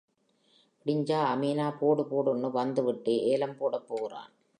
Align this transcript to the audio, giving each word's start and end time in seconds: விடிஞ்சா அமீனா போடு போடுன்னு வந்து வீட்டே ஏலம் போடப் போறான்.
விடிஞ்சா 0.85 1.19
அமீனா 1.31 1.67
போடு 1.79 2.03
போடுன்னு 2.03 2.49
வந்து 2.51 2.83
வீட்டே 2.83 3.15
ஏலம் 3.25 3.57
போடப் 3.57 3.87
போறான். 3.87 4.29